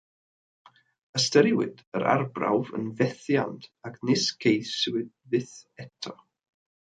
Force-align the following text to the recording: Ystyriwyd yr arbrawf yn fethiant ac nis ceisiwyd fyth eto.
Ystyriwyd 1.19 1.83
yr 1.99 2.05
arbrawf 2.13 2.71
yn 2.79 2.87
fethiant 3.01 3.69
ac 3.89 4.01
nis 4.11 4.25
ceisiwyd 4.47 5.13
fyth 5.35 5.53
eto. 5.85 6.17